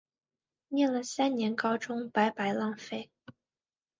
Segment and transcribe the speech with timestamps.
[0.69, 3.11] 念了三年高中白白浪费